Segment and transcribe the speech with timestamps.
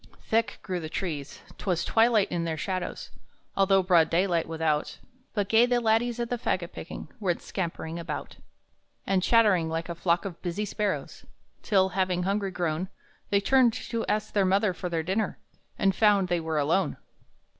[0.23, 3.11] Thick grew the trees; 'twas twilight in their shadows,
[3.55, 4.97] Although broad day without;
[5.35, 8.37] But gay the laddies at the fagot picking Went scampering about,
[9.05, 11.23] And chattering like a flock of busy sparrows;
[11.61, 12.89] Till, having hungry grown,
[13.29, 15.37] They turned to ask their mother for their dinner,
[15.77, 16.97] And found they were alone!